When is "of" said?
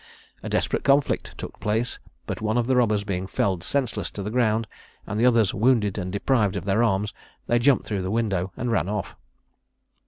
2.57-2.65, 6.55-6.65